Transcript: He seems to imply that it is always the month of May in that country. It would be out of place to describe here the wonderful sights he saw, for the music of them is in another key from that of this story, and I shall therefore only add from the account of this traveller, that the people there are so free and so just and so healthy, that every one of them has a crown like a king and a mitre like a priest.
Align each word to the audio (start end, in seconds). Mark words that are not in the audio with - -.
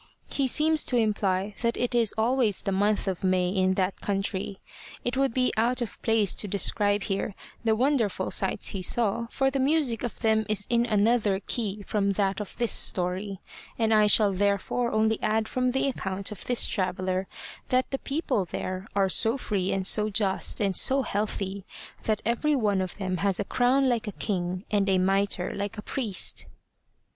He 0.31 0.47
seems 0.47 0.83
to 0.85 0.97
imply 0.97 1.53
that 1.61 1.77
it 1.77 1.93
is 1.93 2.11
always 2.17 2.63
the 2.63 2.71
month 2.71 3.07
of 3.07 3.23
May 3.23 3.49
in 3.49 3.75
that 3.75 4.01
country. 4.01 4.57
It 5.05 5.15
would 5.15 5.31
be 5.31 5.53
out 5.55 5.79
of 5.79 6.01
place 6.01 6.33
to 6.33 6.47
describe 6.47 7.03
here 7.03 7.35
the 7.63 7.75
wonderful 7.75 8.31
sights 8.31 8.69
he 8.69 8.81
saw, 8.81 9.27
for 9.29 9.51
the 9.51 9.59
music 9.59 10.01
of 10.01 10.21
them 10.21 10.43
is 10.49 10.65
in 10.71 10.87
another 10.87 11.39
key 11.39 11.83
from 11.83 12.13
that 12.13 12.41
of 12.41 12.57
this 12.57 12.71
story, 12.71 13.41
and 13.77 13.93
I 13.93 14.07
shall 14.07 14.33
therefore 14.33 14.91
only 14.91 15.21
add 15.21 15.47
from 15.47 15.69
the 15.69 15.87
account 15.87 16.31
of 16.31 16.45
this 16.45 16.65
traveller, 16.65 17.27
that 17.69 17.91
the 17.91 17.99
people 17.99 18.43
there 18.45 18.87
are 18.95 19.07
so 19.07 19.37
free 19.37 19.71
and 19.71 19.85
so 19.85 20.09
just 20.09 20.59
and 20.59 20.75
so 20.75 21.03
healthy, 21.03 21.63
that 22.05 22.23
every 22.25 22.55
one 22.55 22.81
of 22.81 22.95
them 22.97 23.17
has 23.17 23.39
a 23.39 23.43
crown 23.45 23.87
like 23.87 24.07
a 24.07 24.11
king 24.13 24.65
and 24.71 24.89
a 24.89 24.97
mitre 24.97 25.53
like 25.53 25.77
a 25.77 25.83
priest. 25.83 26.47